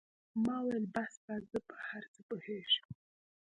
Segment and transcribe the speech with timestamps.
[0.45, 2.85] ما وويل بس بس زه په هر څه پوهېږم.